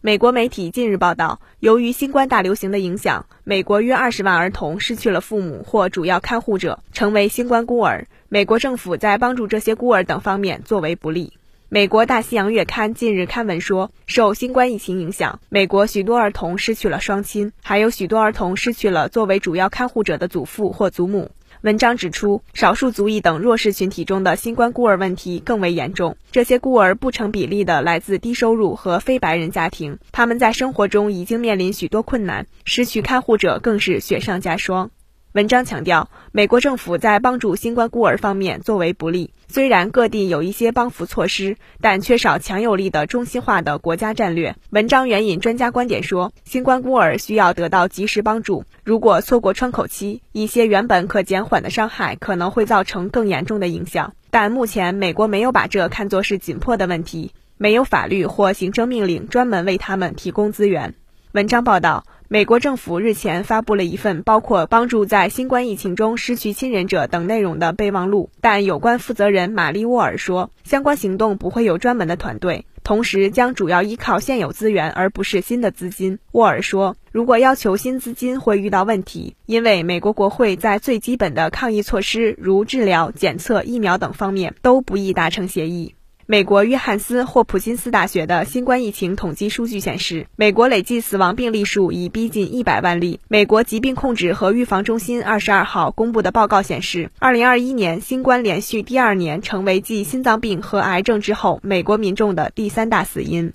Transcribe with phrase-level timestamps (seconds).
[0.00, 8.06] 美国媒体近日报道，由于新冠大流行的影响，美国约二十万儿童失去了父母或主要看护者，成为新冠孤儿。
[8.28, 11.32] 美国政府在帮助这些孤儿等方面作为不利。
[11.68, 21.32] 美国大西洋月刊近日刊文说，受新冠疫情影响，美国许多儿童失去了双亲，还有许多儿童失去了作为主要看护者的祖父或祖母。
[21.62, 26.16] 文章指出，少数族裔等弱势群体中的新冠孤儿问题更为严重。
[26.30, 34.90] 这些孤儿不成比例的来自低收入和非白人家庭，他们在生活中已经面临许多困难，失去看护者更是雪上加霜。
[35.32, 39.34] 文章强调，美国政府在帮助新冠孤儿方面作为不利。
[39.46, 44.56] 虽然各地有一些帮扶措施，但缺少强有力的中心化的国家战略。
[44.70, 48.64] 文章援引专家观点说，新冠孤儿需要得到及时帮助。
[48.84, 54.14] 如果错过窗口期，一些原本可减缓的伤害可能会造成更严重的影响。
[54.30, 60.94] 但目前美国没有把这看作是紧迫的问题，没有法律或行政命令专门为他们提供资源。
[61.32, 62.04] 文章报道。
[62.30, 76.18] 美国政府日前发布了一份包括帮助在新冠疫情中失去亲人者等内容的备忘录，但有关负责人玛丽沃尔说，相关行动不会有专门的团队，同时将主要依靠现有资源而不是新的资金。
[76.32, 85.94] 沃尔说，如果要求新资金会遇到问题，因为美国国会在最基本的抗疫措施，如治疗、检测、疫苗等方面都不易达成协议。
[86.30, 93.18] 美国约翰斯霍普金斯大学的新冠疫情统计数据显示，美国累计死亡病例数已逼近一百万例。
[93.28, 103.54] 美国疾病控制和预防中心二十二号公布的报告显示，二零二一年新冠连续第二年成为继心脏病和癌症之后，美国民众的第三大死因。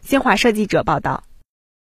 [0.00, 1.22] 新华社记者报道。